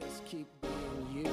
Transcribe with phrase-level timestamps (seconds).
[0.00, 1.26] Just keep being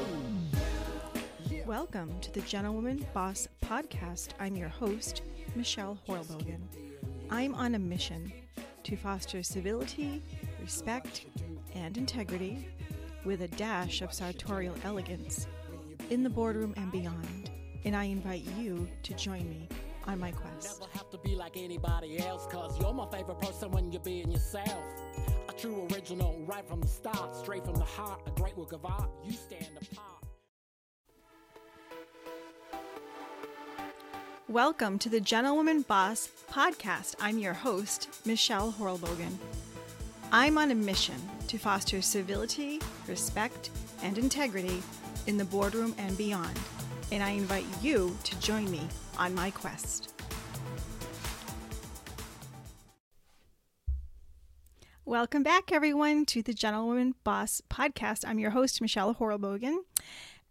[1.49, 1.63] you.
[1.65, 4.29] Welcome to the Gentlewoman Boss Podcast.
[4.39, 5.21] I'm your host,
[5.55, 6.59] Michelle Horlbogen.
[7.29, 8.31] I'm on a mission
[8.83, 10.21] to foster civility,
[10.61, 11.25] respect,
[11.75, 12.67] and integrity
[13.25, 15.47] with a dash of sartorial elegance
[16.09, 17.49] in the boardroom and beyond.
[17.85, 19.67] And I invite you to join me
[20.05, 20.81] on my quest.
[20.81, 24.31] Never have to be like anybody else, cause you're my favorite person when you're being
[24.31, 24.83] yourself.
[25.57, 29.09] True original, right from the start, straight from the heart, a great work of art.
[29.25, 30.23] You stand apart.
[34.47, 37.15] Welcome to the Gentlewoman Boss Podcast.
[37.19, 39.35] I'm your host, Michelle Horlbogen.
[40.31, 41.15] I'm on a mission
[41.47, 43.71] to foster civility, respect,
[44.03, 44.83] and integrity
[45.25, 46.59] in the boardroom and beyond,
[47.11, 48.87] and I invite you to join me
[49.17, 50.13] on my quest.
[55.07, 58.25] Welcome back, everyone, to the Gentlewoman Boss Podcast.
[58.27, 59.77] I'm your host, Michelle Horlbogen.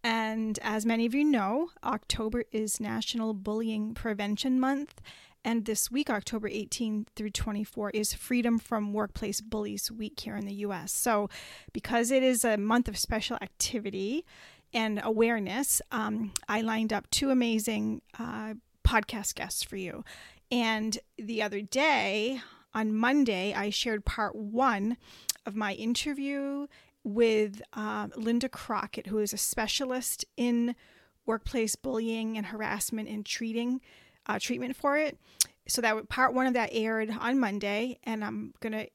[0.02, 5.02] And as many of you know, October is National Bullying Prevention Month.
[5.44, 10.46] And this week, October 18 through 24, is Freedom from Workplace Bullies Week here in
[10.46, 10.90] the US.
[10.90, 11.28] So,
[11.74, 14.24] because it is a month of special activity
[14.72, 18.54] and awareness, um, I lined up two amazing uh,
[18.88, 20.02] podcast guests for you.
[20.50, 22.40] And the other day,
[22.76, 24.98] on Monday, I shared part one
[25.46, 26.66] of my interview
[27.02, 30.76] with um, Linda Crockett, who is a specialist in
[31.24, 33.80] workplace bullying and harassment and treating
[34.26, 35.18] uh, treatment for it.
[35.66, 38.88] So that part one of that aired on Monday, and I'm gonna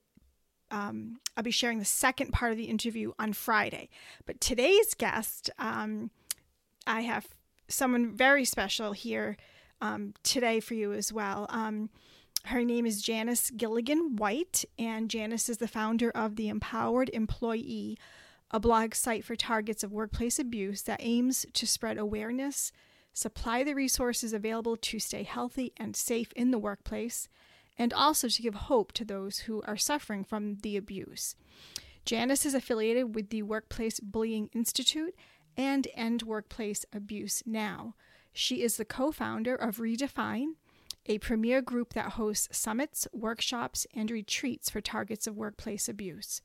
[0.69, 3.89] um, I'll be sharing the second part of the interview on Friday.
[4.27, 6.11] But today's guest, um,
[6.85, 7.27] I have
[7.67, 9.37] someone very special here
[9.81, 11.47] um, today for you as well.
[12.45, 17.97] Her name is Janice Gilligan White, and Janice is the founder of The Empowered Employee,
[18.49, 22.71] a blog site for targets of workplace abuse that aims to spread awareness,
[23.13, 27.29] supply the resources available to stay healthy and safe in the workplace,
[27.77, 31.35] and also to give hope to those who are suffering from the abuse.
[32.05, 35.15] Janice is affiliated with the Workplace Bullying Institute
[35.55, 37.95] and End Workplace Abuse Now.
[38.33, 40.55] She is the co founder of Redefine,
[41.05, 46.41] a premier group that hosts summits, workshops, and retreats for targets of workplace abuse.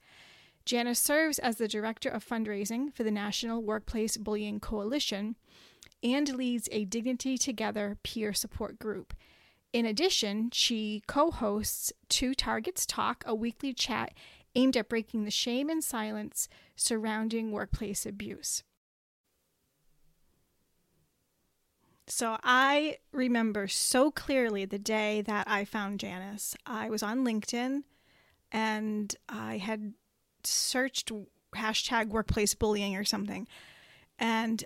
[0.65, 5.37] Janice serves as the director of fundraising for the National Workplace Bullying Coalition
[6.03, 9.15] and leads a Dignity Together peer support group.
[9.73, 14.13] In addition, she co hosts Two Targets Talk, a weekly chat
[14.55, 18.65] aimed at breaking the shame and silence surrounding workplace abuse.
[22.09, 26.57] So I remember so clearly the day that I found Janice.
[26.65, 27.83] I was on LinkedIn
[28.53, 29.95] and I had
[30.45, 31.11] searched
[31.55, 33.49] hashtag workplace bullying or something
[34.19, 34.65] and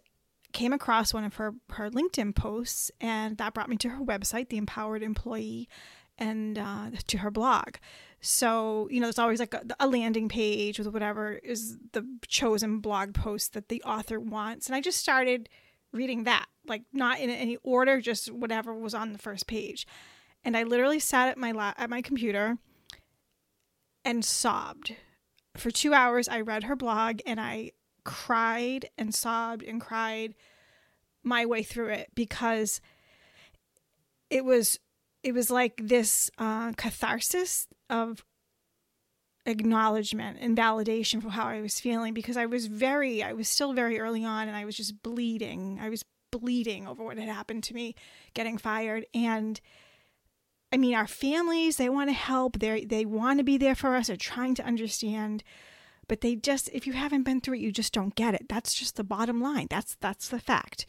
[0.52, 4.48] came across one of her, her LinkedIn posts and that brought me to her website,
[4.48, 5.68] The Empowered Employee,
[6.18, 7.76] and uh, to her blog.
[8.20, 12.80] So, you know, there's always like a, a, landing page with whatever is the chosen
[12.80, 14.66] blog post that the author wants.
[14.66, 15.48] And I just started
[15.92, 19.86] reading that, like not in any order, just whatever was on the first page.
[20.42, 22.56] And I literally sat at my la- at my computer
[24.04, 24.97] and sobbed.
[25.56, 27.72] For 2 hours I read her blog and I
[28.04, 30.34] cried and sobbed and cried
[31.22, 32.80] my way through it because
[34.30, 34.78] it was
[35.22, 38.25] it was like this uh, catharsis of
[39.47, 43.72] acknowledgement and validation for how I was feeling because I was very, I was still
[43.72, 45.78] very early on and I was just bleeding.
[45.80, 47.94] I was bleeding over what had happened to me
[48.34, 49.06] getting fired.
[49.14, 49.60] And
[50.72, 52.58] I mean, our families, they want to help.
[52.58, 54.06] They they want to be there for us.
[54.06, 55.42] They're trying to understand,
[56.08, 58.48] but they just, if you haven't been through it, you just don't get it.
[58.48, 59.66] That's just the bottom line.
[59.68, 60.86] That's that's the fact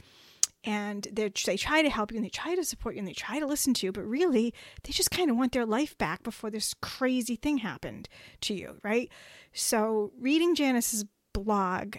[0.64, 3.14] and they they try to help you and they try to support you and they
[3.14, 4.54] try to listen to you, but really
[4.84, 8.08] they just kind of want their life back before this crazy thing happened
[8.42, 9.10] to you, right?
[9.54, 11.98] So, reading Janice's blog,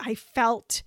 [0.00, 0.82] I felt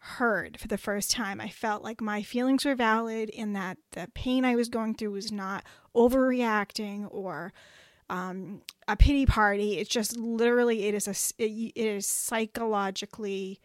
[0.00, 1.40] heard for the first time.
[1.40, 5.12] I felt like my feelings were valid and that the pain I was going through
[5.12, 5.64] was not
[5.94, 7.52] overreacting or
[8.10, 9.78] um, a pity party.
[9.78, 13.60] It's just literally it is a it, it is psychologically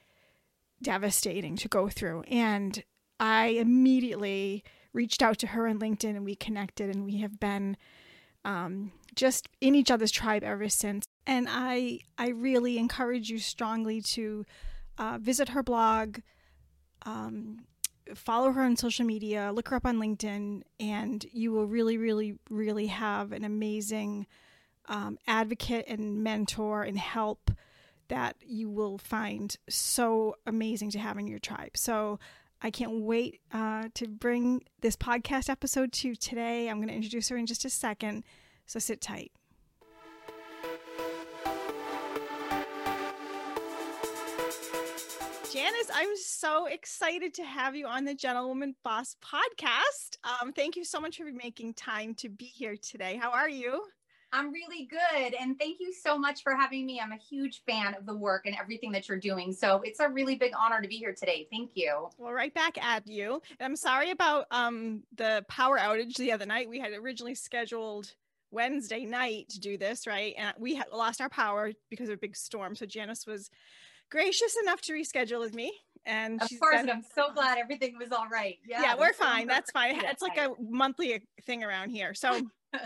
[0.81, 2.23] devastating to go through.
[2.23, 2.83] And
[3.19, 7.77] I immediately reached out to her on LinkedIn and we connected, and we have been
[8.45, 11.05] um, just in each other's tribe ever since.
[11.25, 14.45] And I, I really encourage you strongly to
[14.97, 16.19] uh, visit her blog,
[17.05, 17.65] um,
[18.15, 22.35] follow her on social media, look her up on LinkedIn, and you will really, really,
[22.49, 24.27] really have an amazing
[24.87, 27.51] um, advocate and mentor and help
[28.09, 31.71] that you will find so amazing to have in your tribe.
[31.75, 32.19] So
[32.61, 36.69] I can't wait uh, to bring this podcast episode to you today.
[36.69, 38.23] I'm going to introduce her in just a second.
[38.65, 39.31] So sit tight.
[45.53, 50.17] Janice, I'm so excited to have you on the Gentlewoman Boss podcast.
[50.23, 53.19] Um, thank you so much for making time to be here today.
[53.21, 53.83] How are you?
[54.31, 55.35] I'm really good.
[55.39, 56.99] And thank you so much for having me.
[56.99, 59.53] I'm a huge fan of the work and everything that you're doing.
[59.53, 61.47] So it's a really big honor to be here today.
[61.51, 62.09] Thank you.
[62.17, 63.39] Well, right back at you.
[63.59, 66.67] And I'm sorry about um, the power outage the other night.
[66.67, 68.11] We had originally scheduled
[68.49, 70.33] Wednesday night to do this, right?
[70.35, 72.75] And we had lost our power because of a big storm.
[72.75, 73.51] So Janice was
[74.13, 75.73] gracious enough to reschedule with me.
[76.05, 78.59] And of course, and I'm so glad everything was all right.
[78.63, 79.47] Yeah, yeah we're fine.
[79.47, 79.99] That's fine.
[80.05, 82.13] It's like a monthly thing around here.
[82.13, 82.41] So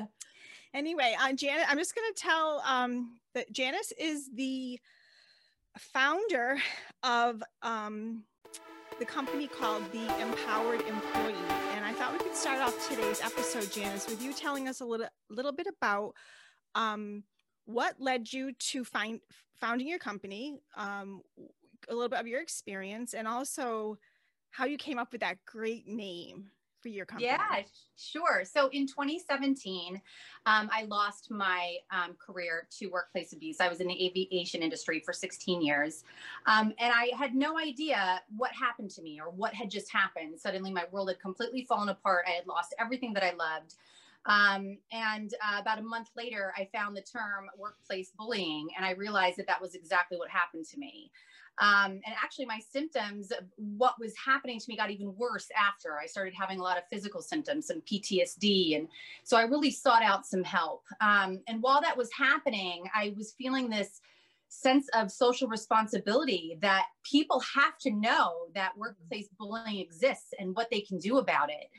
[0.74, 4.80] anyway, uh, Janet, I'm just going to tell um, that Janice is the
[5.78, 6.60] founder
[7.04, 8.24] of um,
[8.98, 11.36] the company called the Empowered Employee.
[11.76, 14.86] And I thought we could start off today's episode, Janice, with you telling us a
[14.86, 16.14] little, little bit about
[16.74, 17.24] um,
[17.68, 19.20] what led you to find
[19.60, 21.22] founding your company, um,
[21.90, 23.98] a little bit of your experience, and also
[24.52, 26.50] how you came up with that great name
[26.82, 27.28] for your company?
[27.28, 27.64] Yeah,
[27.98, 28.44] sure.
[28.46, 30.02] So in 2017,
[30.46, 33.58] um, I lost my um, career to workplace abuse.
[33.60, 36.06] I was in the aviation industry for 16 years.
[36.46, 40.40] Um, and I had no idea what happened to me or what had just happened.
[40.40, 42.26] Suddenly, my world had completely fallen apart.
[42.28, 43.76] I had lost everything that I loved.
[44.28, 48.92] Um, and uh, about a month later, I found the term workplace bullying, and I
[48.92, 51.12] realized that that was exactly what happened to me.
[51.60, 56.06] Um, and actually, my symptoms, what was happening to me, got even worse after I
[56.06, 58.78] started having a lot of physical symptoms and PTSD.
[58.78, 58.88] And
[59.24, 60.84] so I really sought out some help.
[61.02, 64.02] Um, and while that was happening, I was feeling this
[64.50, 70.70] sense of social responsibility that people have to know that workplace bullying exists and what
[70.70, 71.70] they can do about it.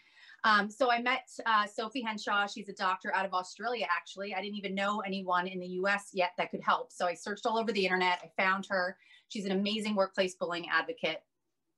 [0.44, 2.46] Um, so I met uh, Sophie Henshaw.
[2.46, 4.34] She's a doctor out of Australia, actually.
[4.34, 6.92] I didn't even know anyone in the US yet that could help.
[6.92, 8.20] So I searched all over the internet.
[8.22, 8.96] I found her.
[9.28, 11.22] She's an amazing workplace bullying advocate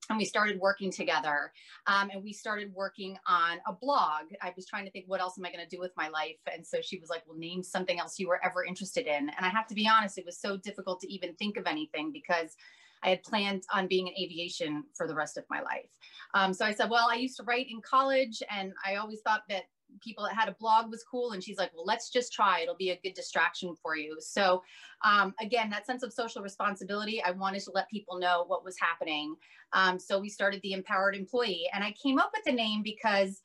[0.09, 1.53] and we started working together
[1.87, 5.37] um, and we started working on a blog i was trying to think what else
[5.37, 7.63] am i going to do with my life and so she was like well name
[7.63, 10.39] something else you were ever interested in and i have to be honest it was
[10.39, 12.55] so difficult to even think of anything because
[13.03, 15.89] i had planned on being in aviation for the rest of my life
[16.33, 19.41] um, so i said well i used to write in college and i always thought
[19.49, 19.63] that
[19.99, 21.31] people that had a blog was cool.
[21.31, 22.61] And she's like, well, let's just try.
[22.61, 24.17] It'll be a good distraction for you.
[24.19, 24.63] So,
[25.03, 28.77] um, again, that sense of social responsibility, I wanted to let people know what was
[28.79, 29.35] happening.
[29.73, 31.67] Um, so we started the Empowered Employee.
[31.73, 33.41] And I came up with the name because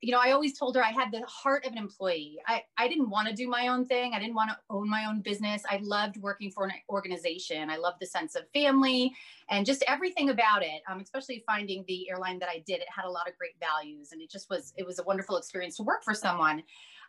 [0.00, 2.38] you know, I always told her I had the heart of an employee.
[2.46, 4.14] I, I didn't want to do my own thing.
[4.14, 5.62] I didn't want to own my own business.
[5.68, 7.68] I loved working for an organization.
[7.68, 9.12] I loved the sense of family
[9.50, 10.82] and just everything about it.
[10.88, 12.80] Um, especially finding the airline that I did.
[12.80, 15.36] It had a lot of great values and it just was, it was a wonderful
[15.36, 16.62] experience to work for someone.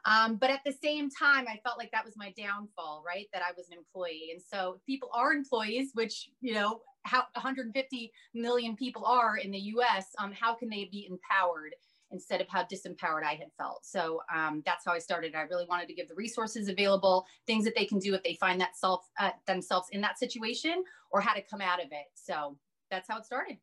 [0.06, 3.28] Um, but at the same time, I felt like that was my downfall, right?
[3.34, 4.30] That I was an employee.
[4.32, 9.60] And so people are employees, which, you know, how 150 million people are in the
[9.60, 11.76] US, um, how can they be empowered?
[12.12, 13.86] Instead of how disempowered I had felt.
[13.86, 15.36] So um, that's how I started.
[15.36, 18.36] I really wanted to give the resources available, things that they can do if they
[18.36, 22.08] find that self uh, themselves in that situation, or how to come out of it.
[22.16, 22.57] So
[22.90, 23.57] that's how it started.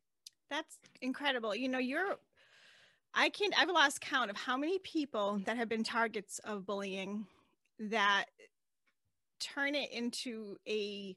[0.49, 1.55] That's incredible.
[1.55, 2.17] You know, you're.
[3.13, 3.53] I can't.
[3.59, 7.25] I've lost count of how many people that have been targets of bullying
[7.79, 8.25] that
[9.39, 11.15] turn it into a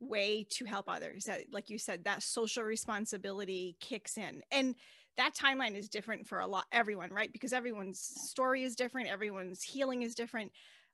[0.00, 4.76] way to help others that like you said that social responsibility kicks in and
[5.18, 7.32] that timeline is different for a lot everyone right?
[7.32, 10.50] Because everyone's story is different everyone's healing is different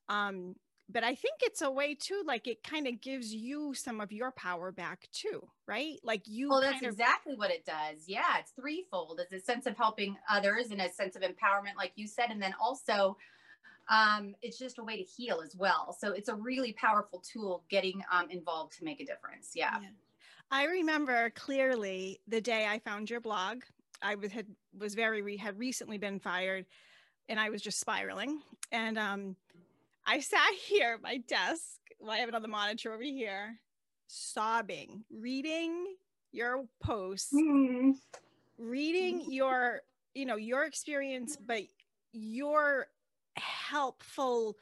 [0.08, 0.54] um
[0.90, 4.12] but i think it's a way too like it kind of gives you some of
[4.12, 5.98] your power back too right?
[6.02, 8.04] Like you well that's exactly what it does.
[8.06, 11.92] Yeah it's threefold it's a sense of helping others and a sense of empowerment like
[11.94, 13.16] you said and then also
[13.88, 15.94] um, it's just a way to heal as well.
[15.98, 19.50] So it's a really powerful tool getting um, involved to make a difference.
[19.54, 19.78] Yeah.
[19.82, 19.88] yeah.
[20.50, 23.62] I remember clearly the day I found your blog
[24.04, 24.46] I was had
[24.78, 26.66] was very re, had recently been fired,
[27.28, 28.42] and I was just spiraling.
[28.70, 29.37] And um,
[30.06, 31.80] I sat here at my desk.
[31.99, 33.58] Well, I have it on the monitor over here,
[34.06, 35.87] sobbing, reading
[36.32, 37.92] your posts, mm-hmm.
[38.58, 39.80] reading your
[40.14, 41.62] you know your experience, but
[42.12, 42.88] your
[43.37, 44.56] helpful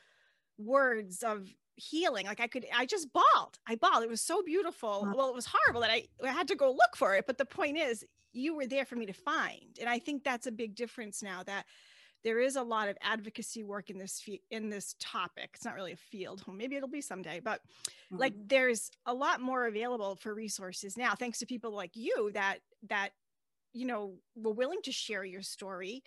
[0.56, 5.08] words of healing like i could i just bawled i bawled it was so beautiful
[5.14, 7.44] well it was horrible that I, I had to go look for it but the
[7.44, 10.74] point is you were there for me to find and i think that's a big
[10.74, 11.64] difference now that
[12.24, 15.50] there is a lot of advocacy work in this in this topic.
[15.54, 16.42] It's not really a field.
[16.46, 18.18] Well, maybe it'll be someday, but mm-hmm.
[18.18, 22.58] like there's a lot more available for resources now, thanks to people like you that
[22.88, 23.10] that
[23.72, 26.02] you know were willing to share your story,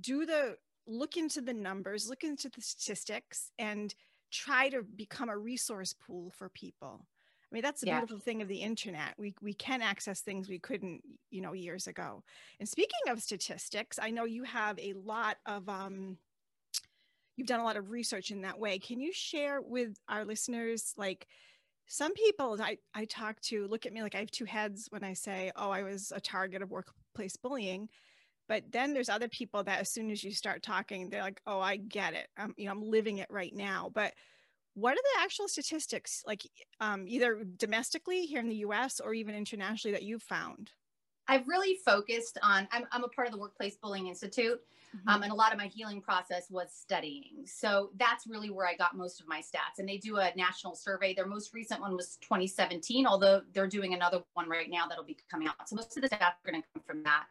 [0.00, 0.56] do the
[0.86, 3.94] look into the numbers, look into the statistics, and
[4.30, 7.06] try to become a resource pool for people.
[7.50, 8.00] I mean, that's the yeah.
[8.00, 9.14] beautiful thing of the internet.
[9.16, 12.24] We we can access things we couldn't, you know, years ago.
[12.58, 16.18] And speaking of statistics, I know you have a lot of um
[17.36, 18.78] you've done a lot of research in that way.
[18.78, 21.26] Can you share with our listeners like
[21.86, 25.04] some people I, I talk to look at me like I have two heads when
[25.04, 27.88] I say, oh, I was a target of workplace bullying.
[28.48, 31.60] But then there's other people that as soon as you start talking, they're like, oh,
[31.60, 32.28] I get it.
[32.36, 33.90] I'm, you know, I'm living it right now.
[33.94, 34.12] But
[34.74, 36.42] what are the actual statistics like
[36.80, 40.70] um, either domestically here in the us or even internationally that you've found
[41.28, 44.60] i've really focused on i'm, I'm a part of the workplace bullying institute
[44.94, 45.08] mm-hmm.
[45.08, 48.74] um, and a lot of my healing process was studying so that's really where i
[48.74, 51.96] got most of my stats and they do a national survey their most recent one
[51.96, 55.96] was 2017 although they're doing another one right now that'll be coming out so most
[55.96, 57.24] of the stats are going to come from that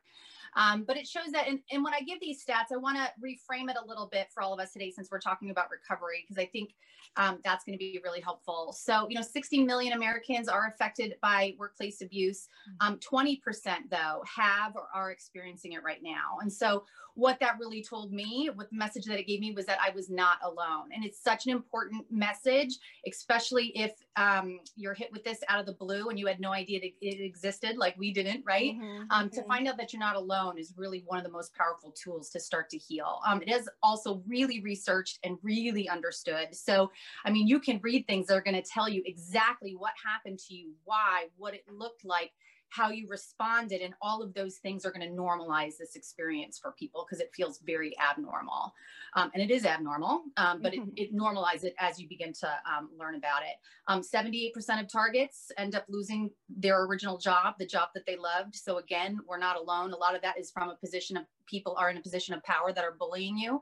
[0.55, 3.09] um, but it shows that, and, and when I give these stats, I want to
[3.23, 6.25] reframe it a little bit for all of us today since we're talking about recovery,
[6.27, 6.71] because I think
[7.17, 8.73] um, that's going to be really helpful.
[8.77, 12.47] So, you know, 60 million Americans are affected by workplace abuse.
[12.81, 12.93] Mm-hmm.
[12.93, 16.37] Um, 20%, though, have or are experiencing it right now.
[16.41, 19.65] And so, what that really told me, what the message that it gave me was
[19.65, 20.89] that I was not alone.
[20.93, 22.77] And it's such an important message,
[23.07, 26.51] especially if um, you're hit with this out of the blue and you had no
[26.51, 28.73] idea that it existed, like we didn't, right?
[28.73, 29.03] Mm-hmm.
[29.11, 29.49] Um, to mm-hmm.
[29.49, 32.39] find out that you're not alone is really one of the most powerful tools to
[32.39, 33.19] start to heal.
[33.27, 36.55] Um, it is also really researched and really understood.
[36.55, 36.91] So,
[37.25, 40.39] I mean, you can read things that are going to tell you exactly what happened
[40.47, 42.31] to you, why, what it looked like
[42.73, 46.71] how you responded and all of those things are going to normalize this experience for
[46.71, 48.73] people because it feels very abnormal.
[49.15, 50.89] Um, and it is abnormal um, but mm-hmm.
[50.95, 53.57] it, it, normalizes it as you begin to um, learn about it.
[53.87, 58.55] 78% um, of targets end up losing their original job the job that they loved.
[58.55, 59.91] So again we're not alone.
[59.91, 62.41] A lot of that is from a position of people are in a position of
[62.43, 63.59] power that are bullying you.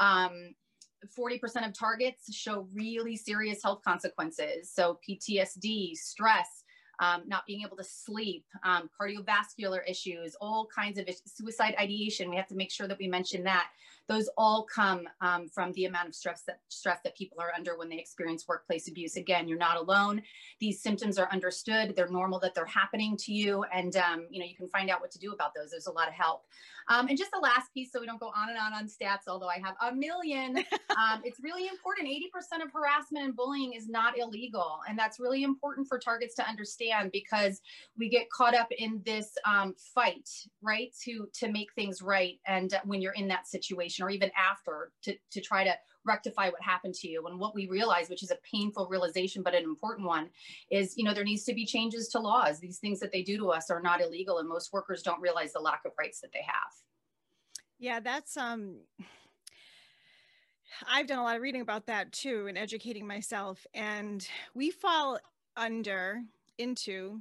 [0.00, 4.72] um, of targets show really serious health consequences.
[4.72, 6.64] So ptsd stress
[7.00, 12.30] um, not being able to sleep, um, cardiovascular issues, all kinds of issues, suicide ideation.
[12.30, 13.68] We have to make sure that we mention that
[14.08, 17.76] those all come um, from the amount of stress that stress that people are under
[17.76, 19.16] when they experience workplace abuse.
[19.16, 20.22] Again, you're not alone.
[20.60, 21.94] These symptoms are understood.
[21.94, 25.00] They're normal that they're happening to you, and um, you know you can find out
[25.00, 25.70] what to do about those.
[25.70, 26.44] There's a lot of help.
[26.88, 29.28] Um, and just the last piece, so we don't go on and on on stats,
[29.28, 30.64] although I have a million.
[30.98, 32.08] Um, it's really important.
[32.08, 36.48] 80% of harassment and bullying is not illegal, and that's really important for targets to
[36.48, 37.60] understand because
[37.96, 40.28] we get caught up in this um, fight,
[40.60, 42.40] right, to to make things right.
[42.48, 45.74] And when you're in that situation or even after to, to try to
[46.08, 47.24] rectify what happened to you.
[47.26, 50.30] And what we realize, which is a painful realization, but an important one,
[50.70, 52.58] is you know, there needs to be changes to laws.
[52.58, 55.52] These things that they do to us are not illegal, and most workers don't realize
[55.52, 56.72] the lack of rights that they have.
[57.78, 58.76] Yeah, that's um
[60.86, 63.66] I've done a lot of reading about that too and educating myself.
[63.74, 65.18] And we fall
[65.56, 66.22] under
[66.58, 67.20] into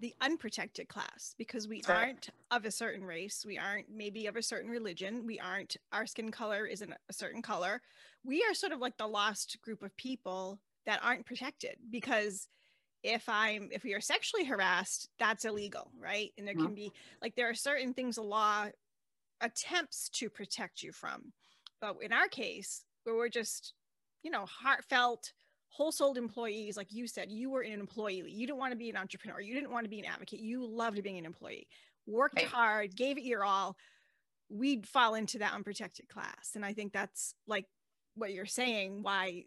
[0.00, 4.42] the unprotected class because we aren't of a certain race we aren't maybe of a
[4.42, 7.80] certain religion we aren't our skin color isn't a certain color.
[8.22, 12.48] We are sort of like the lost group of people that aren't protected because
[13.02, 16.32] if i'm if we are sexually harassed that's illegal right?
[16.36, 16.92] And there can be
[17.22, 18.66] like there are certain things the law
[19.40, 21.32] attempts to protect you from
[21.80, 23.74] but in our case where we're just
[24.22, 25.32] you know heartfelt
[25.76, 28.24] whole souled employees, like you said, you were an employee.
[28.26, 29.40] You didn't want to be an entrepreneur.
[29.40, 30.40] You didn't want to be an advocate.
[30.40, 31.66] You loved being an employee,
[32.06, 32.46] worked right.
[32.46, 33.76] hard, gave it your all.
[34.48, 36.52] We'd fall into that unprotected class.
[36.54, 37.66] And I think that's like
[38.14, 39.44] what you're saying, why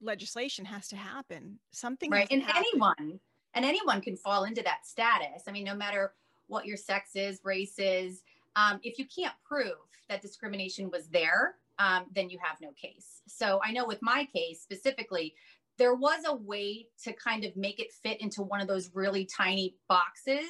[0.00, 1.58] legislation has to happen.
[1.72, 2.28] Something right.
[2.30, 2.62] And happen.
[2.72, 3.20] anyone,
[3.54, 5.42] and anyone can fall into that status.
[5.48, 6.12] I mean, no matter
[6.46, 8.22] what your sex is, race is,
[8.56, 9.76] um, if you can't prove
[10.08, 13.22] that discrimination was there, um, then you have no case.
[13.26, 15.34] So I know with my case specifically,
[15.78, 19.24] there was a way to kind of make it fit into one of those really
[19.24, 20.44] tiny boxes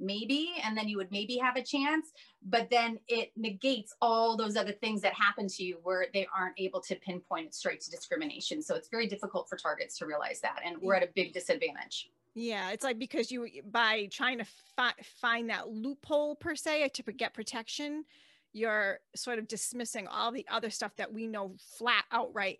[0.00, 2.12] maybe and then you would maybe have a chance
[2.46, 6.54] but then it negates all those other things that happen to you where they aren't
[6.58, 10.40] able to pinpoint it straight to discrimination so it's very difficult for targets to realize
[10.40, 14.46] that and we're at a big disadvantage yeah it's like because you by trying to
[14.76, 18.04] fi- find that loophole per se to get protection
[18.52, 22.58] you're sort of dismissing all the other stuff that we know flat outright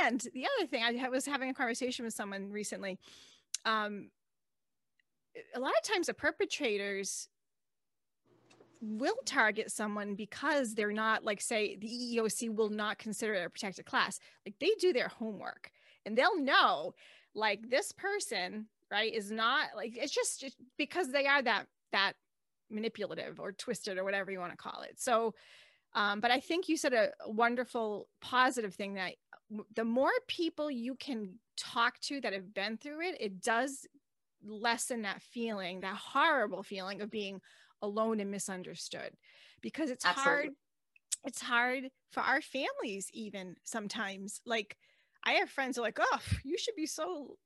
[0.00, 2.98] and the other thing i was having a conversation with someone recently
[3.64, 4.10] um,
[5.54, 7.28] a lot of times the perpetrators
[8.80, 13.50] will target someone because they're not like say the EEOC will not consider it a
[13.50, 14.20] protected class.
[14.46, 15.70] Like they do their homework
[16.06, 16.94] and they'll know
[17.34, 20.44] like this person, right, is not like it's just,
[20.76, 22.12] because they are that that
[22.70, 25.00] manipulative or twisted or whatever you want to call it.
[25.00, 25.34] So
[25.94, 29.14] um, but I think you said a wonderful positive thing that
[29.74, 33.86] the more people you can talk to that have been through it, it does
[34.44, 37.40] lessen that feeling, that horrible feeling of being
[37.82, 39.12] alone and misunderstood
[39.60, 40.32] because it's Absolutely.
[40.32, 40.48] hard
[41.24, 44.76] it's hard for our families even sometimes like
[45.24, 47.36] i have friends who are like oh you should be so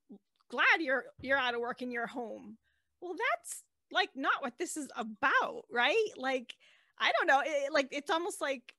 [0.52, 2.59] glad you're you're out of work in your home.
[3.00, 6.12] Well that's like not what this is about right?
[6.16, 6.54] Like
[6.99, 8.75] i don't know it, like it's almost like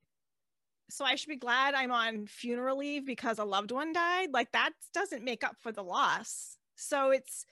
[0.89, 4.30] so i should be glad i'm on funeral leave because a loved one died?
[4.32, 6.58] Like that doesn't make up for the loss.
[6.75, 7.46] So it's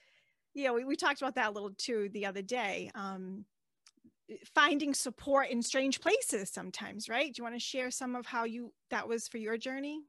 [0.54, 3.44] yeah we, we talked about that a little too the other day um
[4.54, 7.34] finding support in strange places sometimes right?
[7.34, 10.00] Do you want to share some of how you that was for your journey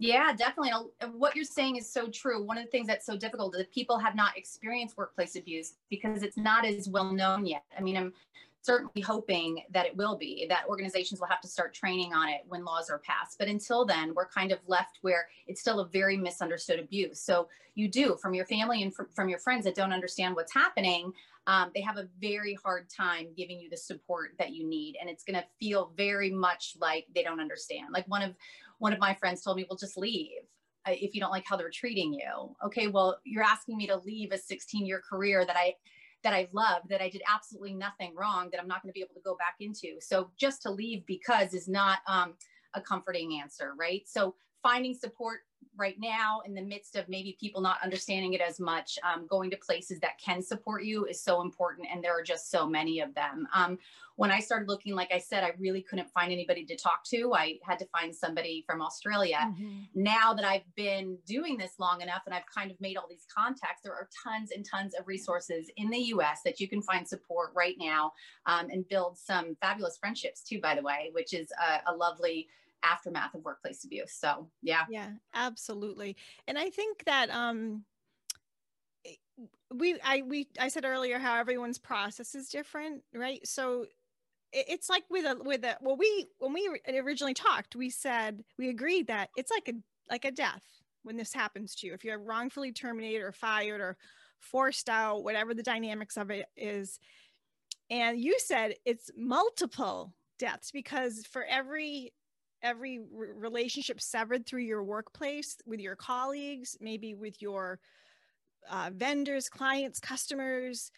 [0.00, 0.72] yeah definitely.
[1.12, 2.42] What you're saying is so true.
[2.42, 5.74] One of the things that's so difficult is that people have not experienced workplace abuse
[5.90, 7.64] because it's not as well known yet.
[7.76, 8.12] I mean i'm
[8.62, 12.42] certainly hoping that it will be that organizations will have to start training on it
[12.46, 13.38] when laws are passed.
[13.38, 17.20] But until then we're kind of left where it's still a very misunderstood abuse.
[17.20, 21.12] So you do from your family and from your friends that don't understand what's happening
[21.46, 24.96] um, they have a very hard time giving you the support that you need.
[25.00, 27.88] And it's going to feel very much like they don't understand.
[27.92, 28.34] Like one of
[28.80, 30.42] one of my friends told me well just leave
[30.86, 32.56] uh, if you don't like how they're treating you.
[32.64, 35.74] Okay well you're asking me to leave a 16 year career that i
[36.24, 39.00] that i love that i did absolutely nothing wrong that i'm not going to be
[39.00, 40.00] able to go back into.
[40.00, 42.34] So just to leave because is not um,
[42.74, 44.02] a comforting answer right?
[44.06, 45.40] So finding support
[45.76, 49.50] right now in the midst of maybe people not understanding it as much um, going
[49.50, 53.00] to places that can support you is so important and there are just so many
[53.00, 53.46] of them.
[53.54, 53.78] Um,
[54.16, 57.32] when i started looking like i said i really couldn't find anybody to talk to.
[57.32, 59.38] I had to find somebody from australia.
[59.40, 59.80] Mm-hmm.
[59.94, 63.26] now that i've been doing this long enough and i've kind of made all these
[63.34, 67.08] contacts there are tons and tons of resources in the us that you can find
[67.08, 68.12] support right now
[68.44, 72.48] um, and build some fabulous friendships too by the way which is a, a lovely
[72.82, 74.12] aftermath of workplace abuse.
[74.12, 74.84] So yeah.
[74.90, 76.16] Yeah, absolutely.
[76.46, 77.84] And I think that um
[79.06, 79.14] eh,
[79.74, 83.46] we I we I said earlier how everyone's process is different, right?
[83.46, 83.86] So
[84.52, 88.68] it's like with a with a well we when we originally talked we said we
[88.68, 89.74] agreed that it's like a
[90.10, 90.64] like a death
[91.02, 93.96] when this happens to you if you're wrongfully terminated or fired or
[94.40, 96.98] forced out whatever the dynamics of it is
[97.90, 102.12] and you said it's multiple deaths because for every
[102.62, 107.78] every re- relationship severed through your workplace with your colleagues, maybe with your
[108.70, 110.90] uh, vendors, clients, customers,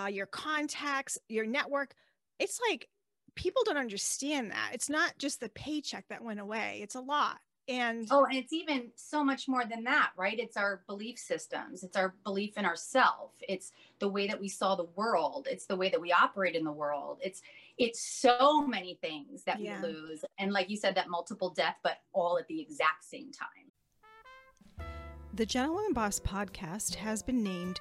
[0.00, 1.94] uh, your contacts, your network.
[2.38, 2.88] It's like
[3.34, 4.70] people don't understand that.
[4.72, 7.38] It's not just the paycheck that went away, it's a lot.
[7.68, 10.36] And oh and it's even so much more than that right?
[10.36, 11.84] It's our belief systems.
[11.84, 13.30] It's our belief in ourself.
[13.48, 15.46] It's the way that we saw the world.
[15.48, 17.18] It's the way that we operate in the world.
[17.22, 17.40] It's
[17.78, 19.80] it's so many things that yeah.
[19.80, 23.30] we lose and like you said that multiple death but all at the exact same
[23.32, 24.86] time
[25.34, 27.80] the gentlewoman boss podcast has been named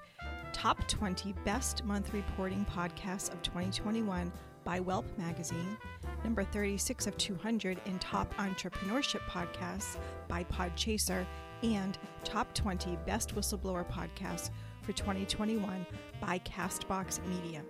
[0.53, 4.31] top 20 best month reporting podcasts of 2021
[4.63, 5.77] by Welp Magazine,
[6.23, 11.25] number 36 of 200 in Top Entrepreneurship Podcasts by Podchaser,
[11.63, 14.49] and Top 20 Best Whistleblower Podcasts
[14.81, 15.85] for 2021
[16.19, 17.61] by Castbox Media.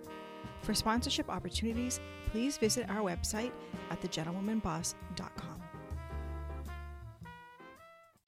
[0.62, 3.52] For sponsorship opportunities, please visit our website
[3.90, 5.62] at thegentlewomanboss.com.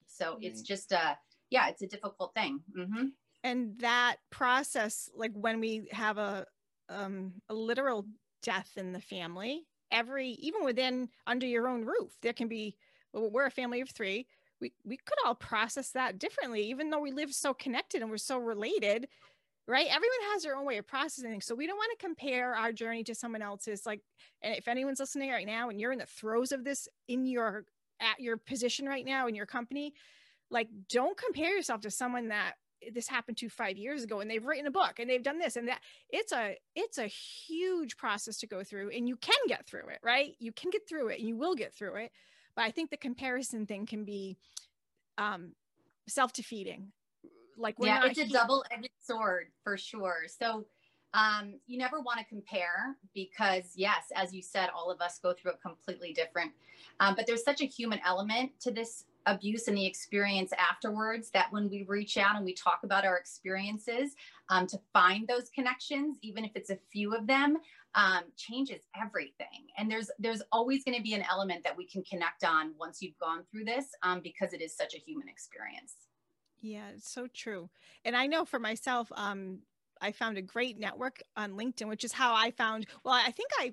[0.07, 1.17] So it's just a,
[1.51, 2.61] yeah, it's a difficult thing.
[2.77, 3.07] Mm-hmm.
[3.43, 6.47] And that process, like when we have a,
[6.89, 8.07] um, a literal
[8.43, 12.77] death in the family every even within under your own roof there can be
[13.13, 14.27] well, we're a family of three
[14.61, 18.19] we we could all process that differently even though we live so connected and we're
[18.19, 19.09] so related
[19.67, 21.47] right everyone has their own way of processing things.
[21.47, 24.01] so we don't want to compare our journey to someone else's like
[24.43, 27.65] and if anyone's listening right now and you're in the throes of this in your
[28.01, 29.95] at your position right now in your company
[30.51, 32.55] like don't compare yourself to someone that
[32.93, 35.57] this happened to five years ago and they've written a book and they've done this
[35.57, 39.67] and that it's a it's a huge process to go through and you can get
[39.67, 42.11] through it right you can get through it and you will get through it
[42.55, 44.37] but i think the comparison thing can be
[45.17, 45.53] um
[46.09, 46.93] self-defeating
[47.57, 50.25] like yeah it's a double-edged sword for sure.
[50.27, 50.67] So
[51.15, 55.33] um, you never want to compare because yes as you said all of us go
[55.33, 56.53] through it completely different.
[57.01, 61.51] Um, but there's such a human element to this abuse and the experience afterwards that
[61.51, 64.15] when we reach out and we talk about our experiences
[64.51, 67.57] um, to find those connections even if it's a few of them
[67.95, 69.69] um, changes everything.
[69.79, 73.01] And there's there's always going to be an element that we can connect on once
[73.01, 75.95] you've gone through this um, because it is such a human experience
[76.61, 77.69] yeah it's so true
[78.05, 79.61] and i know for myself um
[80.01, 83.51] i found a great network on linkedin which is how i found well i think
[83.59, 83.73] i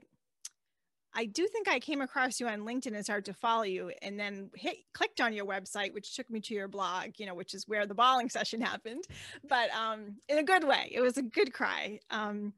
[1.13, 4.20] I do think I came across you on LinkedIn and started to follow you and
[4.20, 7.54] then hit clicked on your website, which took me to your blog, you know, which
[7.54, 9.04] is where the bawling session happened,
[9.48, 10.89] but um, in a good way.
[10.94, 12.00] It was a good cry.
[12.10, 12.54] Um,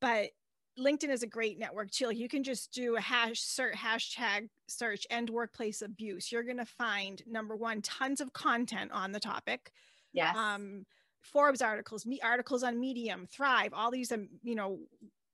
[0.00, 0.30] but
[0.78, 2.10] LinkedIn is a great network too.
[2.10, 6.30] You can just do a hash search, hashtag search end workplace abuse.
[6.30, 9.72] You're going to find number one, tons of content on the topic.
[10.12, 10.36] Yes.
[10.36, 10.86] Um,
[11.22, 14.78] Forbes articles, me articles on Medium, Thrive, all these, um, you know,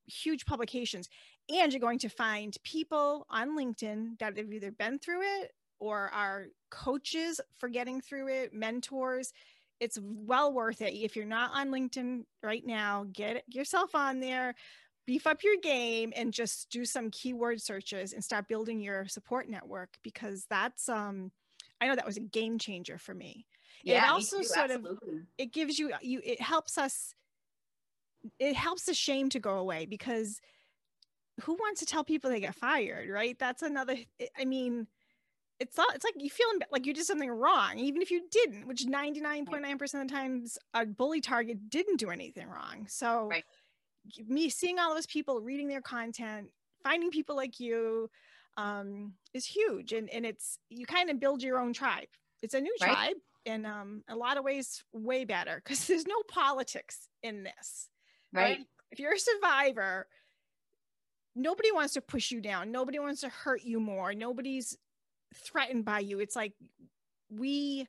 [0.08, 1.08] huge publications
[1.48, 6.10] and you're going to find people on LinkedIn that have either been through it or
[6.12, 9.32] are coaches for getting through it, mentors.
[9.78, 10.94] It's well worth it.
[10.94, 14.54] If you're not on LinkedIn right now, get yourself on there,
[15.06, 19.48] beef up your game, and just do some keyword searches and start building your support
[19.48, 21.30] network because that's um
[21.80, 23.46] I know that was a game changer for me.
[23.84, 25.18] Yeah, it also too, sort absolutely.
[25.18, 27.14] of it gives you you it helps us
[28.38, 30.40] it helps the shame to go away because
[31.42, 33.38] who wants to tell people they get fired, right?
[33.38, 33.96] That's another.
[34.38, 34.86] I mean,
[35.60, 35.94] it's not.
[35.94, 38.66] It's like you feel like you did something wrong, even if you didn't.
[38.66, 42.48] Which ninety nine point nine percent of the times, a bully target didn't do anything
[42.48, 42.86] wrong.
[42.88, 43.44] So, Right.
[44.26, 46.48] Me seeing all those people reading their content,
[46.82, 48.10] finding people like you,
[48.56, 52.08] um, is huge, and and it's you kind of build your own tribe.
[52.42, 52.92] It's a new Right.
[52.92, 57.88] tribe, in um, a lot of ways, way better because there's no politics in this
[58.32, 58.58] Right.
[58.90, 60.06] if you're a survivor
[61.36, 62.72] nobody wants to push you down.
[62.72, 64.14] Nobody wants to hurt you more.
[64.14, 64.76] Nobody's
[65.34, 66.18] threatened by you.
[66.18, 66.54] It's like
[67.30, 67.86] we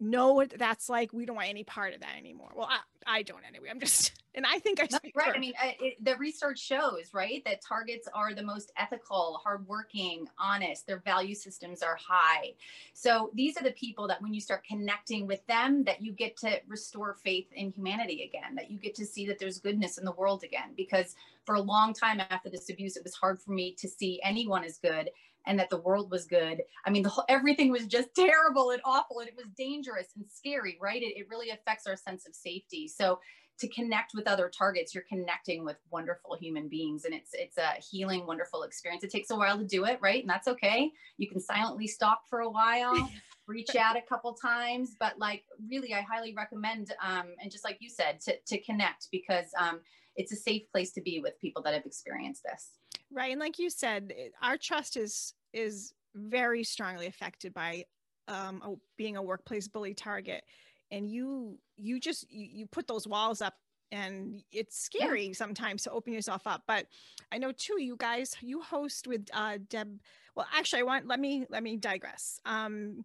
[0.00, 1.12] know what that's like.
[1.12, 2.52] We don't want any part of that anymore.
[2.54, 3.68] Well i, I don't anyway.
[3.70, 5.34] I'm just and i think i No, right.
[5.34, 10.28] I mean, uh, it, the research shows, right, that targets are the most ethical, hardworking,
[10.38, 10.86] honest.
[10.86, 12.54] Their value systems are high.
[12.94, 16.36] So these are the people that when you start connecting with them, that you get
[16.38, 20.04] to restore faith in humanity again, that you get to see that there's goodness in
[20.04, 20.72] the world again.
[20.76, 24.20] Because for a long time after this abuse, it was hard for me to see
[24.22, 25.10] anyone as good
[25.46, 26.62] and that the world was good.
[26.84, 30.24] I mean, the whole, everything was just terrible and awful and it was dangerous and
[30.30, 31.02] scary, right?
[31.02, 32.86] It, it really affects our sense of safety.
[32.86, 33.18] So
[33.60, 37.74] to connect with other targets you're connecting with wonderful human beings and it's it's a
[37.90, 39.04] healing wonderful experience.
[39.04, 40.22] It takes a while to do it right?
[40.22, 40.90] And that's okay.
[41.16, 43.10] You can silently stalk for a while
[43.48, 47.78] reach out a couple times but like really i highly recommend um, and just like
[47.80, 49.80] you said to, to connect because um,
[50.16, 52.72] it's a safe place to be with people that have experienced this.
[53.10, 57.84] Right and like you said our trust is is very strongly affected by
[58.28, 60.44] um a, being a workplace bully target
[60.90, 63.54] and you you just you, you put those walls up
[63.90, 66.86] and it's scary sometimes to open yourself up but
[67.32, 69.98] i know too you guys you host with uh deb
[70.34, 72.40] well actually i want let me let me digress.
[72.44, 73.04] Um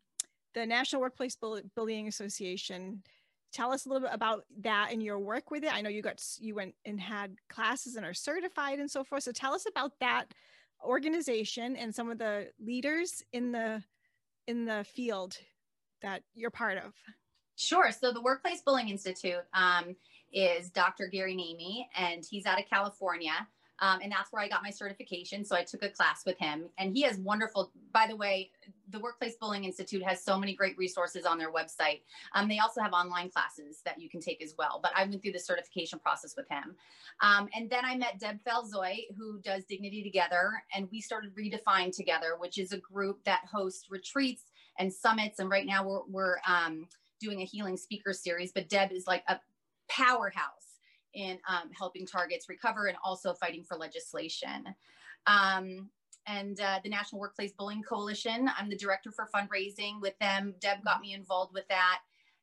[0.54, 1.36] the national workplace
[1.76, 3.02] bullying association
[3.54, 5.74] tell us a little bit about that and your work with it.
[5.74, 9.24] I know you got you went and had classes and are certified and so forth.
[9.24, 10.34] So tell us about that
[10.84, 13.84] organization and some of the leaders in the
[14.48, 15.38] in the field
[16.02, 16.94] that you're part of
[17.56, 17.92] Sure.
[17.92, 19.96] So the Workplace Bullying Institute um,
[20.32, 21.08] is Dr.
[21.08, 23.48] Gary Namie, and he's out of California.
[23.80, 25.44] Um, and that's where I got my certification.
[25.44, 27.72] So I took a class with him, and he has wonderful.
[27.92, 28.52] By the way,
[28.90, 32.02] the Workplace Bullying Institute has so many great resources on their website.
[32.34, 34.80] Um, they also have online classes that you can take as well.
[34.82, 36.76] But I went through the certification process with him,
[37.22, 41.94] um, and then I met Deb Falzoi, who does Dignity Together, and we started Redefine
[41.94, 44.44] Together, which is a group that hosts retreats
[44.78, 45.40] and summits.
[45.40, 46.88] And right now we're we're um,
[47.24, 49.40] doing a healing speaker series, but Deb is like a
[49.90, 50.80] powerhouse
[51.14, 54.66] in um, helping targets recover and also fighting for legislation.
[55.28, 55.90] Um,
[56.26, 60.54] and uh, the National Workplace Bullying Coalition, I'm the director for fundraising with them.
[60.60, 62.00] Deb got me involved with that.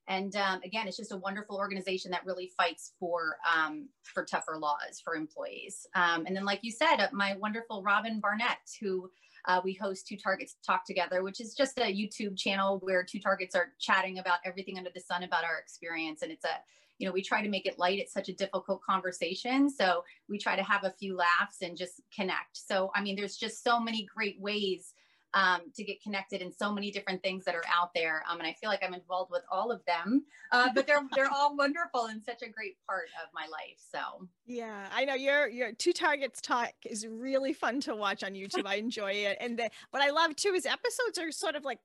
[0.08, 4.56] And um, again, it's just a wonderful organization that really fights for um, for tougher
[4.58, 5.86] laws for employees.
[5.94, 9.10] Um, and then, like you said, uh, my wonderful Robin Barnett, who
[9.46, 13.20] uh, we host Two Targets Talk Together, which is just a YouTube channel where two
[13.20, 16.22] targets are chatting about everything under the sun about our experience.
[16.22, 16.58] And it's a,
[16.98, 17.98] you know, we try to make it light.
[17.98, 19.70] It's such a difficult conversation.
[19.70, 22.56] So we try to have a few laughs and just connect.
[22.56, 24.94] So, I mean, there's just so many great ways
[25.34, 28.22] um, to get connected in so many different things that are out there.
[28.28, 31.30] Um, and I feel like I'm involved with all of them, uh, but they're, they're
[31.34, 33.78] all wonderful and such a great part of my life.
[33.78, 38.32] So Yeah, I know your your two targets talk is really fun to watch on
[38.32, 38.66] YouTube.
[38.66, 41.78] I enjoy it, and the, what I love too is episodes are sort of like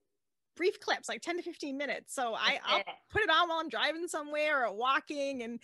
[0.55, 2.13] brief clips, like 10 to 15 minutes.
[2.13, 5.59] So I, I'll put it on while I'm driving somewhere or walking and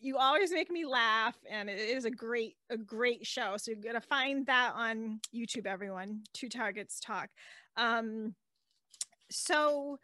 [0.00, 3.80] you always make me laugh and it is a great a great show so you're
[3.80, 7.28] gonna find that on youtube everyone two targets talk.
[7.76, 8.34] Um
[9.30, 9.98] so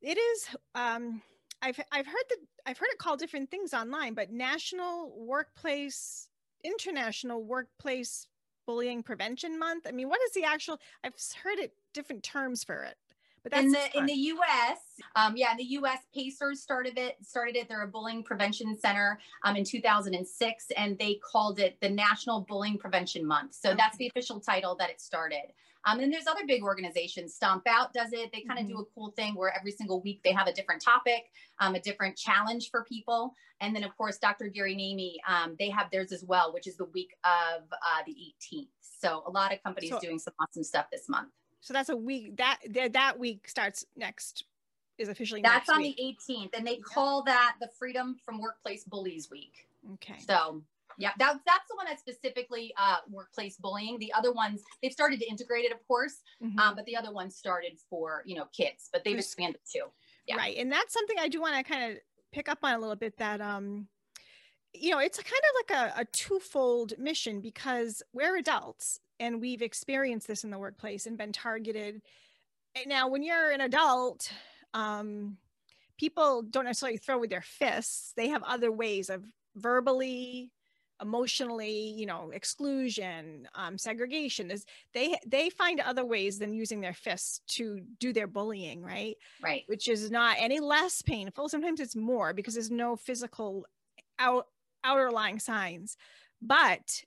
[0.00, 1.22] it is um
[1.62, 6.28] i've i've heard that i've heard it called different things online but national workplace
[6.64, 8.26] international workplace
[8.66, 9.86] bullying prevention month?
[9.88, 12.96] I mean what is the actual i've heard it different terms for it
[13.42, 14.78] but in the in the U.S.,
[15.16, 17.16] um, yeah, in the U.S., PACER's started it.
[17.22, 17.68] Started it.
[17.68, 22.78] They're a bullying prevention center um, in 2006, and they called it the National Bullying
[22.78, 23.54] Prevention Month.
[23.54, 23.76] So okay.
[23.76, 25.52] that's the official title that it started.
[25.86, 27.34] Um, and then there's other big organizations.
[27.34, 28.30] Stomp Out does it.
[28.32, 28.76] They kind of mm-hmm.
[28.76, 31.80] do a cool thing where every single week they have a different topic, um, a
[31.80, 33.34] different challenge for people.
[33.60, 34.48] And then, of course, Dr.
[34.48, 38.12] Gary Namie, um, they have theirs as well, which is the week of uh, the
[38.12, 38.68] 18th.
[38.80, 41.30] So a lot of companies so, doing some awesome stuff this month.
[41.60, 42.58] So that's a week that
[42.92, 44.44] that week starts next
[45.00, 45.96] is officially that's on week.
[45.96, 46.82] the 18th and they yeah.
[46.84, 50.62] call that the freedom from workplace bullies week okay so
[50.98, 55.18] yeah that, that's the one that's specifically uh, workplace bullying the other ones they've started
[55.18, 56.58] to integrate it of course mm-hmm.
[56.58, 59.84] um, but the other ones started for you know kids but they've expanded too
[60.26, 61.98] yeah right and that's something i do want to kind of
[62.30, 63.88] pick up on a little bit that um
[64.74, 69.40] you know it's a kind of like a, a twofold mission because we're adults and
[69.40, 72.02] we've experienced this in the workplace and been targeted.
[72.86, 74.32] Now when you're an adult
[74.74, 75.36] um,
[75.98, 78.12] people don't necessarily throw with their fists.
[78.16, 79.24] They have other ways of
[79.56, 80.50] verbally
[81.02, 84.50] emotionally you know exclusion um, segregation.
[84.50, 89.16] Is they they find other ways than using their fists to do their bullying right?
[89.42, 89.64] Right.
[89.66, 91.48] Which is not any less painful.
[91.48, 93.66] Sometimes it's more because there's no physical
[94.18, 94.46] out
[94.84, 95.96] outer lying signs.
[96.42, 97.02] But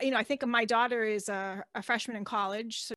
[0.00, 2.82] you know, I think my daughter is a, a freshman in college.
[2.82, 2.94] So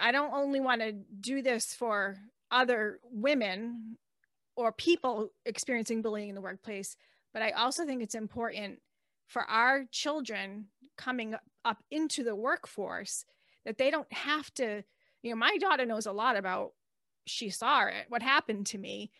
[0.00, 2.16] I don't only want to do this for
[2.50, 3.96] other women
[4.56, 6.96] or people experiencing bullying in the workplace,
[7.32, 8.80] but I also think it's important
[9.28, 13.24] for our children coming up into the workforce
[13.64, 14.82] that they don't have to,
[15.22, 16.72] you know, my daughter knows a lot about
[17.26, 19.10] she saw it, what happened to me.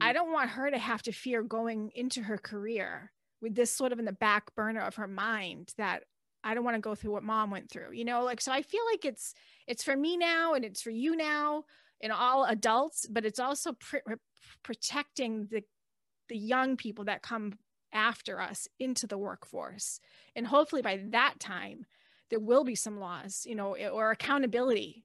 [0.00, 0.14] I mm.
[0.14, 3.98] don't want her to have to fear going into her career with this sort of
[3.98, 6.04] in the back burner of her mind that
[6.44, 8.62] I don't want to go through what mom went through, you know, like, so I
[8.62, 9.34] feel like it's,
[9.66, 11.64] it's for me now and it's for you now
[12.00, 14.14] and all adults, but it's also pr-
[14.62, 15.62] protecting the,
[16.28, 17.54] the young people that come
[17.92, 20.00] after us into the workforce.
[20.34, 21.86] And hopefully by that time,
[22.30, 25.04] there will be some laws, you know, or accountability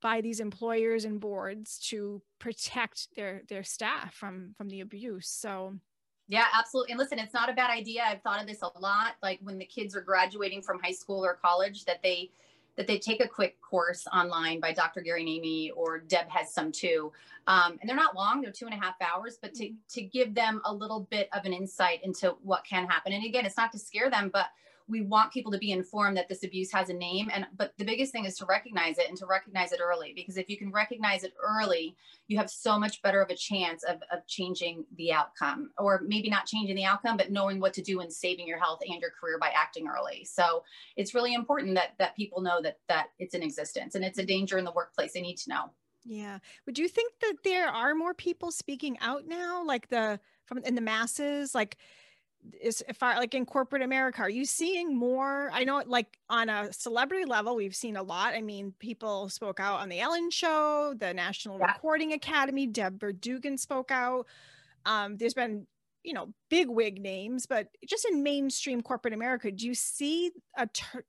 [0.00, 5.28] by these employers and boards to protect their their staff from from the abuse.
[5.28, 5.74] So
[6.30, 6.92] yeah, absolutely.
[6.92, 8.04] And listen, it's not a bad idea.
[8.06, 9.16] I've thought of this a lot.
[9.20, 12.30] Like when the kids are graduating from high school or college, that they
[12.76, 15.00] that they take a quick course online by Dr.
[15.00, 17.12] Gary Namie or Deb has some too.
[17.48, 20.32] Um, and they're not long; they're two and a half hours, but to to give
[20.32, 23.12] them a little bit of an insight into what can happen.
[23.12, 24.46] And again, it's not to scare them, but
[24.90, 27.84] we want people to be informed that this abuse has a name and but the
[27.84, 30.70] biggest thing is to recognize it and to recognize it early because if you can
[30.70, 31.96] recognize it early
[32.28, 36.28] you have so much better of a chance of, of changing the outcome or maybe
[36.28, 39.10] not changing the outcome but knowing what to do and saving your health and your
[39.10, 40.24] career by acting early.
[40.24, 40.62] So
[40.96, 44.24] it's really important that that people know that that it's in existence and it's a
[44.24, 45.12] danger in the workplace.
[45.12, 45.70] They need to know.
[46.04, 46.38] Yeah.
[46.66, 50.74] Would you think that there are more people speaking out now like the from in
[50.74, 51.54] the masses?
[51.54, 51.76] Like
[52.60, 55.50] is if I like in corporate America, are you seeing more?
[55.52, 58.34] I know like on a celebrity level, we've seen a lot.
[58.34, 61.72] I mean, people spoke out on the Ellen show, the National yeah.
[61.72, 64.26] Recording Academy, Deborah Verdugan spoke out.
[64.86, 65.66] Um, there's been,
[66.02, 70.66] you know, big wig names, but just in mainstream corporate America, do you see a,
[70.66, 71.04] tur-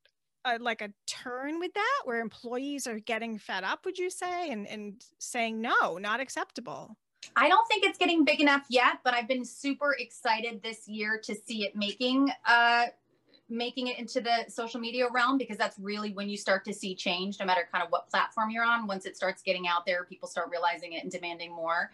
[0.45, 4.49] a like a turn with that where employees are getting fed up, would you say,
[4.51, 6.97] and and saying no, not acceptable?
[7.35, 11.19] I don't think it's getting big enough yet, but I've been super excited this year
[11.23, 12.87] to see it making uh
[13.49, 16.95] making it into the social media realm because that's really when you start to see
[16.95, 18.87] change no matter kind of what platform you're on.
[18.87, 21.91] Once it starts getting out there people start realizing it and demanding more.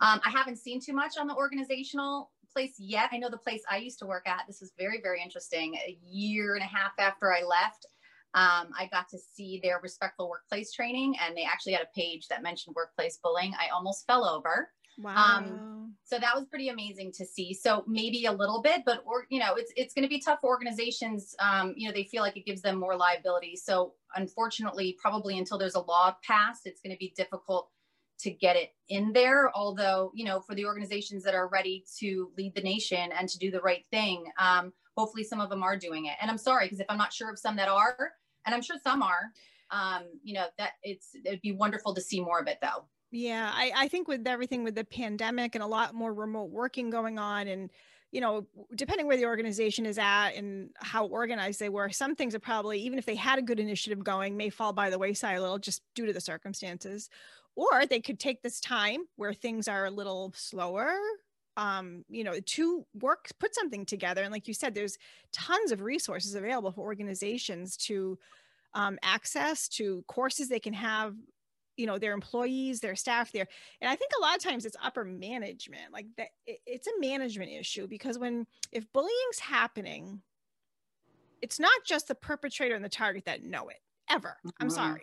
[0.00, 3.10] Um, i haven't seen too much on the organizational place yet.
[3.12, 5.98] I know the place i used to work at this was very very interesting a
[6.06, 7.86] year and a half after i left
[8.34, 12.26] um, I got to see their respectful workplace training, and they actually had a page
[12.28, 13.54] that mentioned workplace bullying.
[13.54, 14.70] I almost fell over.
[14.98, 15.36] Um, wow.
[15.36, 17.54] Um, so that was pretty amazing to see.
[17.54, 20.40] So maybe a little bit, but or you know, it's it's going to be tough
[20.40, 21.34] for organizations.
[21.38, 23.56] Um, you know, they feel like it gives them more liability.
[23.56, 27.70] So unfortunately, probably until there's a law passed, it's going to be difficult
[28.20, 29.50] to get it in there.
[29.54, 33.38] Although you know, for the organizations that are ready to lead the nation and to
[33.38, 36.14] do the right thing, um, hopefully some of them are doing it.
[36.20, 38.12] And I'm sorry because if I'm not sure of some that are,
[38.46, 39.32] and I'm sure some are.
[39.70, 42.84] um, you know, that it's it'd be wonderful to see more of it though.
[43.10, 46.90] Yeah, I, I think with everything with the pandemic and a lot more remote working
[46.90, 47.70] going on and
[48.10, 52.32] you know, depending where the organization is at and how organized they were, some things
[52.32, 55.36] are probably, even if they had a good initiative going, may fall by the wayside
[55.36, 57.10] a little just due to the circumstances.
[57.56, 60.94] Or they could take this time where things are a little slower,
[61.56, 64.22] um, you know, to work, put something together.
[64.22, 64.98] And like you said, there's
[65.32, 68.18] tons of resources available for organizations to
[68.74, 71.14] um, access to courses they can have
[71.76, 73.48] you know their employees their staff there
[73.80, 77.50] and i think a lot of times it's upper management like that it's a management
[77.50, 80.20] issue because when if bullying's happening
[81.42, 84.50] it's not just the perpetrator and the target that know it ever mm-hmm.
[84.60, 85.02] i'm sorry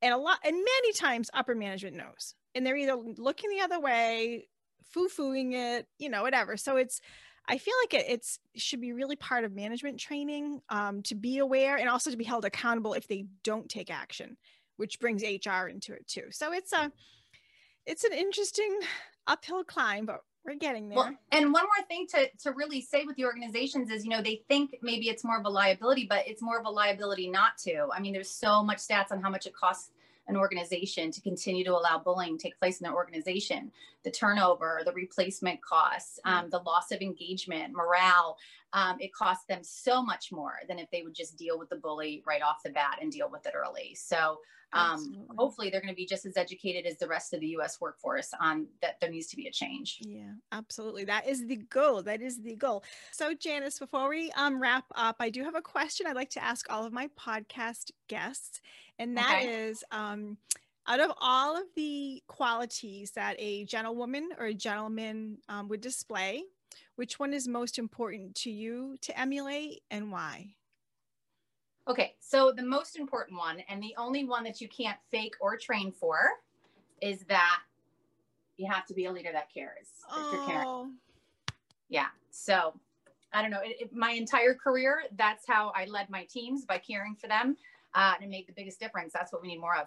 [0.00, 3.80] and a lot and many times upper management knows and they're either looking the other
[3.80, 4.46] way
[4.90, 7.00] foo-fooing it you know whatever so it's
[7.48, 11.38] I feel like it, it's should be really part of management training um, to be
[11.38, 14.36] aware and also to be held accountable if they don't take action
[14.76, 16.24] which brings HR into it too.
[16.30, 16.90] So it's a
[17.86, 18.80] it's an interesting
[19.26, 20.96] uphill climb, but we're getting there.
[20.96, 24.22] Well, and one more thing to to really say with the organizations is, you know,
[24.22, 27.58] they think maybe it's more of a liability, but it's more of a liability not
[27.58, 27.88] to.
[27.94, 29.90] I mean, there's so much stats on how much it costs
[30.28, 33.70] an organization to continue to allow bullying take place in their organization
[34.04, 38.36] the turnover the replacement costs um, the loss of engagement morale
[38.74, 41.76] um, it costs them so much more than if they would just deal with the
[41.76, 44.38] bully right off the bat and deal with it early so
[44.74, 47.80] um, hopefully they're going to be just as educated as the rest of the U.S.
[47.80, 49.98] workforce on that there needs to be a change.
[50.00, 51.04] Yeah, absolutely.
[51.04, 52.02] That is the goal.
[52.02, 52.82] That is the goal.
[53.10, 56.42] So, Janice, before we um, wrap up, I do have a question I'd like to
[56.42, 58.60] ask all of my podcast guests,
[58.98, 59.66] and that okay.
[59.68, 59.84] is.
[60.88, 66.42] Out of all of the qualities that a gentlewoman or a gentleman um, would display,
[66.96, 70.54] which one is most important to you to emulate and why?
[71.88, 75.56] Okay, so the most important one, and the only one that you can't fake or
[75.56, 76.18] train for,
[77.00, 77.60] is that
[78.56, 79.88] you have to be a leader that cares.
[80.10, 80.90] Oh.
[81.88, 82.06] Yeah.
[82.30, 82.74] So
[83.32, 83.60] I don't know.
[83.62, 87.56] It, it, my entire career, that's how I led my teams by caring for them,
[87.94, 89.12] uh, and it made the biggest difference.
[89.12, 89.86] That's what we need more of.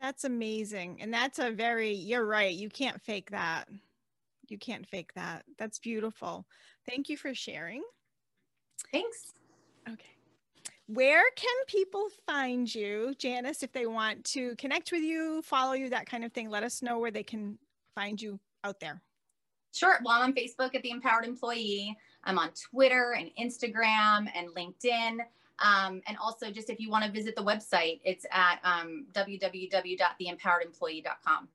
[0.00, 1.92] That's amazing, and that's a very.
[1.92, 2.52] You're right.
[2.52, 3.68] You can't fake that.
[4.48, 5.44] You can't fake that.
[5.58, 6.46] That's beautiful.
[6.86, 7.82] Thank you for sharing.
[8.92, 9.32] Thanks.
[9.88, 10.14] Okay
[10.86, 15.88] where can people find you, Janice, if they want to connect with you, follow you,
[15.90, 16.50] that kind of thing?
[16.50, 17.58] Let us know where they can
[17.94, 19.00] find you out there.
[19.72, 19.98] Sure.
[20.04, 21.96] Well, I'm on Facebook at The Empowered Employee.
[22.24, 25.18] I'm on Twitter and Instagram and LinkedIn.
[25.60, 31.48] Um, and also, just if you want to visit the website, it's at um, www.theempoweredemployee.com.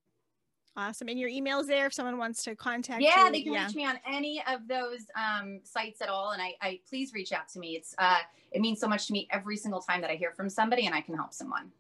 [0.78, 1.10] Awesome.
[1.10, 3.26] And your email's there if someone wants to contact yeah, you.
[3.26, 6.32] Yeah, they can reach me on any of those um, sites at all.
[6.32, 7.76] And I, I please reach out to me.
[7.76, 8.20] It's uh,
[8.52, 10.96] it means so much to me every single time that I hear from somebody and
[10.96, 11.72] I can help someone.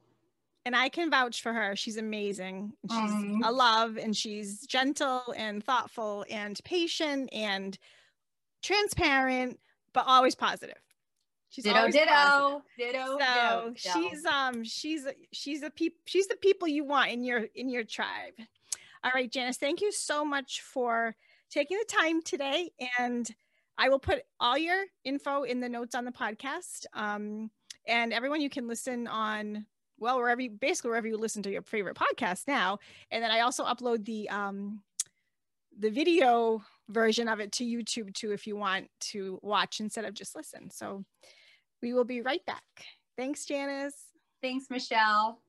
[0.65, 1.75] And I can vouch for her.
[1.75, 2.73] She's amazing.
[2.89, 3.39] She's mm.
[3.43, 7.77] a love and she's gentle and thoughtful and patient and
[8.61, 9.59] transparent,
[9.93, 10.77] but always positive.
[11.49, 13.73] She's ditto, ditto, ditto, so ditto.
[13.75, 17.83] she's um she's she's a peop she's the people you want in your in your
[17.83, 18.33] tribe.
[19.03, 21.15] All right, Janice, thank you so much for
[21.49, 22.71] taking the time today.
[22.99, 23.29] And
[23.77, 26.85] I will put all your info in the notes on the podcast.
[26.93, 27.49] Um,
[27.87, 29.65] and everyone, you can listen on,
[29.97, 32.79] well, wherever you, basically wherever you listen to your favorite podcast now.
[33.09, 34.81] And then I also upload the, um,
[35.77, 40.13] the video version of it to YouTube too, if you want to watch instead of
[40.13, 40.69] just listen.
[40.69, 41.05] So
[41.81, 42.63] we will be right back.
[43.17, 43.95] Thanks, Janice.
[44.41, 45.39] Thanks, Michelle.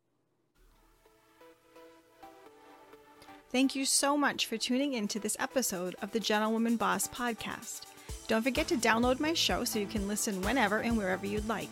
[3.51, 7.83] Thank you so much for tuning in to this episode of the Gentlewoman Boss podcast.
[8.29, 11.69] Don't forget to download my show so you can listen whenever and wherever you'd like.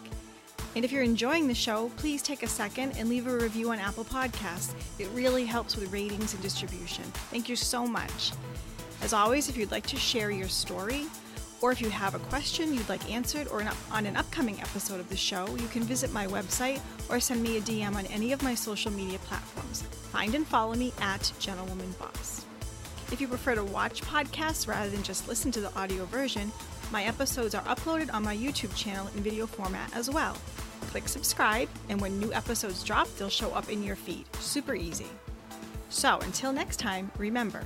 [0.74, 3.78] And if you're enjoying the show, please take a second and leave a review on
[3.78, 4.74] Apple Podcasts.
[4.98, 7.04] It really helps with ratings and distribution.
[7.30, 8.32] Thank you so much.
[9.00, 11.06] As always, if you'd like to share your story,
[11.60, 15.08] or if you have a question you'd like answered or on an upcoming episode of
[15.08, 18.42] the show, you can visit my website or send me a DM on any of
[18.42, 19.82] my social media platforms.
[20.12, 22.44] Find and follow me at Gentlewoman Boss.
[23.10, 26.52] If you prefer to watch podcasts rather than just listen to the audio version,
[26.92, 30.36] my episodes are uploaded on my YouTube channel in video format as well.
[30.88, 34.24] Click subscribe, and when new episodes drop, they'll show up in your feed.
[34.36, 35.06] Super easy.
[35.90, 37.62] So until next time, remember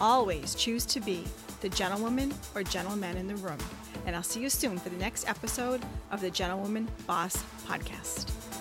[0.00, 1.24] always choose to be
[1.64, 3.56] the gentlewoman or gentleman in the room.
[4.04, 8.53] And I'll see you soon for the next episode of the Gentlewoman Boss Podcast.